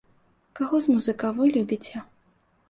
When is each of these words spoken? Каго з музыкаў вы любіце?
Каго 0.59 0.79
з 0.85 0.95
музыкаў 0.95 1.35
вы 1.41 1.51
любіце? 1.59 2.03